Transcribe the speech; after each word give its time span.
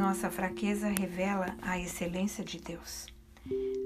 Nossa 0.00 0.30
fraqueza 0.30 0.88
revela 0.88 1.54
a 1.60 1.78
excelência 1.78 2.42
de 2.42 2.58
Deus. 2.58 3.06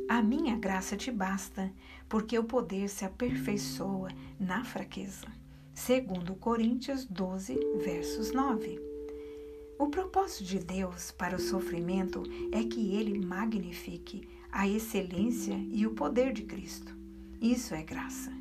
A 0.08 0.22
minha 0.22 0.56
graça 0.56 0.96
te 0.96 1.10
basta, 1.10 1.72
porque 2.08 2.38
o 2.38 2.44
poder 2.44 2.88
se 2.88 3.04
aperfeiçoa 3.04 4.10
na 4.38 4.62
fraqueza. 4.62 5.26
Segundo 5.74 6.36
Coríntios 6.36 7.04
12, 7.04 7.58
versos 7.84 8.30
9. 8.30 8.80
O 9.76 9.88
propósito 9.88 10.44
de 10.44 10.60
Deus 10.60 11.10
para 11.10 11.34
o 11.34 11.40
sofrimento 11.40 12.22
é 12.52 12.62
que 12.62 12.94
ele 12.94 13.18
magnifique 13.18 14.28
a 14.52 14.68
excelência 14.68 15.56
e 15.72 15.84
o 15.84 15.94
poder 15.94 16.32
de 16.32 16.44
Cristo. 16.44 16.96
Isso 17.40 17.74
é 17.74 17.82
graça, 17.82 18.32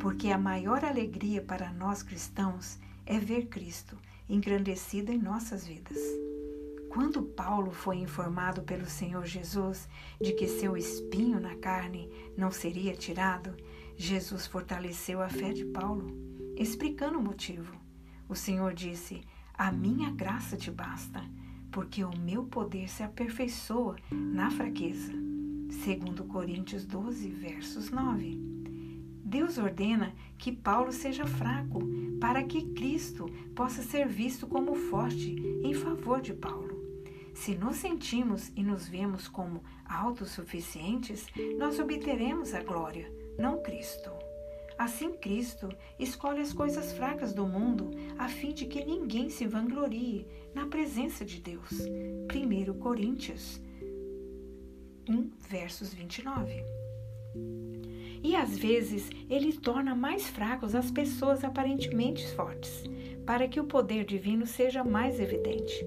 porque 0.00 0.26
a 0.26 0.36
maior 0.36 0.84
alegria 0.84 1.40
para 1.40 1.72
nós 1.72 2.02
cristãos 2.02 2.80
é 3.06 3.16
ver 3.20 3.46
Cristo 3.46 3.96
engrandecido 4.28 5.12
em 5.12 5.18
nossas 5.18 5.64
vidas. 5.64 5.98
Quando 6.92 7.22
Paulo 7.22 7.70
foi 7.70 7.96
informado 7.96 8.60
pelo 8.64 8.84
Senhor 8.84 9.24
Jesus 9.24 9.88
de 10.20 10.34
que 10.34 10.46
seu 10.46 10.76
espinho 10.76 11.40
na 11.40 11.54
carne 11.54 12.10
não 12.36 12.50
seria 12.50 12.94
tirado, 12.94 13.56
Jesus 13.96 14.46
fortaleceu 14.46 15.22
a 15.22 15.28
fé 15.30 15.54
de 15.54 15.64
Paulo, 15.64 16.12
explicando 16.54 17.18
o 17.18 17.22
motivo. 17.22 17.74
O 18.28 18.34
Senhor 18.34 18.74
disse: 18.74 19.22
A 19.54 19.72
minha 19.72 20.10
graça 20.10 20.54
te 20.54 20.70
basta, 20.70 21.24
porque 21.70 22.04
o 22.04 22.14
meu 22.14 22.44
poder 22.44 22.90
se 22.90 23.02
aperfeiçoa 23.02 23.96
na 24.10 24.50
fraqueza. 24.50 25.14
Segundo 25.82 26.24
Coríntios 26.24 26.84
12, 26.84 27.26
versos 27.30 27.90
9. 27.90 28.38
Deus 29.24 29.56
ordena 29.56 30.12
que 30.36 30.52
Paulo 30.52 30.92
seja 30.92 31.24
fraco, 31.24 31.80
para 32.20 32.44
que 32.44 32.74
Cristo 32.74 33.24
possa 33.56 33.82
ser 33.82 34.06
visto 34.06 34.46
como 34.46 34.74
forte 34.74 35.34
em 35.64 35.72
favor 35.72 36.20
de 36.20 36.34
Paulo. 36.34 36.71
Se 37.34 37.54
nos 37.54 37.76
sentimos 37.76 38.52
e 38.54 38.62
nos 38.62 38.86
vemos 38.86 39.26
como 39.26 39.62
autossuficientes, 39.88 41.26
nós 41.58 41.78
obteremos 41.78 42.54
a 42.54 42.62
glória, 42.62 43.12
não 43.38 43.62
Cristo. 43.62 44.10
Assim, 44.78 45.12
Cristo 45.12 45.68
escolhe 45.98 46.40
as 46.40 46.52
coisas 46.52 46.92
fracas 46.92 47.32
do 47.32 47.46
mundo 47.46 47.90
a 48.18 48.28
fim 48.28 48.52
de 48.52 48.66
que 48.66 48.84
ninguém 48.84 49.28
se 49.28 49.46
vanglorie 49.46 50.26
na 50.54 50.66
presença 50.66 51.24
de 51.24 51.40
Deus. 51.40 51.70
1 51.80 52.78
Coríntios 52.78 53.60
1, 55.08 55.30
versos 55.48 55.92
29. 55.92 56.64
E 58.24 58.36
às 58.36 58.56
vezes 58.56 59.10
ele 59.28 59.52
torna 59.52 59.94
mais 59.94 60.28
fracos 60.28 60.74
as 60.74 60.90
pessoas 60.90 61.44
aparentemente 61.44 62.26
fortes, 62.34 62.84
para 63.26 63.48
que 63.48 63.60
o 63.60 63.64
poder 63.64 64.04
divino 64.04 64.46
seja 64.46 64.84
mais 64.84 65.18
evidente. 65.18 65.84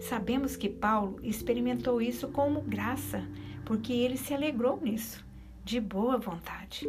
Sabemos 0.00 0.56
que 0.56 0.68
Paulo 0.68 1.18
experimentou 1.22 2.00
isso 2.00 2.28
como 2.28 2.60
graça, 2.60 3.26
porque 3.64 3.92
ele 3.92 4.16
se 4.16 4.34
alegrou 4.34 4.80
nisso, 4.80 5.24
de 5.64 5.80
boa 5.80 6.18
vontade. 6.18 6.86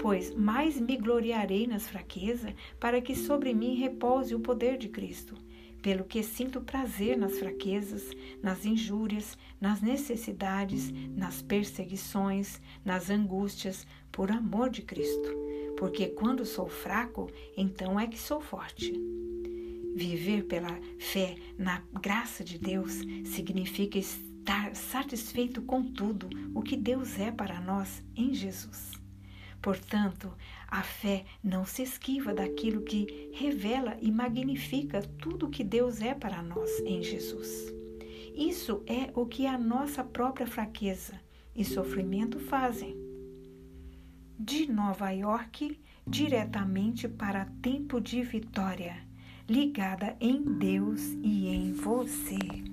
Pois 0.00 0.34
mais 0.34 0.78
me 0.78 0.96
gloriarei 0.96 1.66
nas 1.66 1.88
fraquezas, 1.88 2.52
para 2.78 3.00
que 3.00 3.14
sobre 3.14 3.54
mim 3.54 3.74
repouse 3.76 4.34
o 4.34 4.40
poder 4.40 4.76
de 4.76 4.88
Cristo. 4.88 5.34
Pelo 5.80 6.04
que 6.04 6.22
sinto 6.22 6.60
prazer 6.60 7.16
nas 7.16 7.38
fraquezas, 7.38 8.10
nas 8.42 8.66
injúrias, 8.66 9.38
nas 9.60 9.80
necessidades, 9.80 10.92
nas 11.16 11.40
perseguições, 11.40 12.60
nas 12.84 13.08
angústias, 13.08 13.86
por 14.10 14.30
amor 14.30 14.70
de 14.70 14.82
Cristo. 14.82 15.28
Porque 15.76 16.08
quando 16.08 16.44
sou 16.44 16.68
fraco, 16.68 17.30
então 17.56 17.98
é 17.98 18.08
que 18.08 18.18
sou 18.18 18.40
forte. 18.40 18.92
Viver 19.98 20.44
pela 20.44 20.78
fé 21.00 21.34
na 21.58 21.82
graça 22.00 22.44
de 22.44 22.56
Deus 22.56 23.00
significa 23.24 23.98
estar 23.98 24.76
satisfeito 24.76 25.60
com 25.60 25.82
tudo 25.82 26.30
o 26.54 26.62
que 26.62 26.76
Deus 26.76 27.18
é 27.18 27.32
para 27.32 27.60
nós 27.60 28.00
em 28.14 28.32
Jesus. 28.32 28.92
Portanto, 29.60 30.32
a 30.68 30.84
fé 30.84 31.24
não 31.42 31.66
se 31.66 31.82
esquiva 31.82 32.32
daquilo 32.32 32.82
que 32.82 33.32
revela 33.34 33.98
e 34.00 34.12
magnifica 34.12 35.02
tudo 35.02 35.46
o 35.46 35.50
que 35.50 35.64
Deus 35.64 36.00
é 36.00 36.14
para 36.14 36.44
nós 36.44 36.78
em 36.86 37.02
Jesus. 37.02 37.74
Isso 38.36 38.84
é 38.86 39.10
o 39.16 39.26
que 39.26 39.48
a 39.48 39.58
nossa 39.58 40.04
própria 40.04 40.46
fraqueza 40.46 41.20
e 41.56 41.64
sofrimento 41.64 42.38
fazem. 42.38 42.96
De 44.38 44.70
Nova 44.70 45.10
York, 45.10 45.76
diretamente 46.06 47.08
para 47.08 47.46
Tempo 47.60 48.00
de 48.00 48.22
Vitória 48.22 49.07
ligada 49.48 50.14
em 50.20 50.42
Deus 50.42 51.00
e 51.22 51.48
em 51.48 51.72
você. 51.72 52.67